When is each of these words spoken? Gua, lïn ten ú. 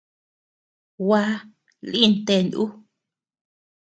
Gua, 1.05 1.23
lïn 1.91 2.13
ten 2.27 2.47
ú. 2.63 2.65